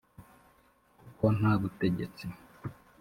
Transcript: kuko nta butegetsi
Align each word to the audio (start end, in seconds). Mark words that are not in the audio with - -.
kuko 0.99 1.25
nta 1.37 1.53
butegetsi 1.61 2.25